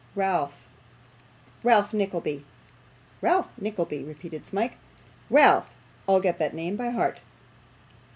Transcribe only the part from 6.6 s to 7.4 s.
by heart.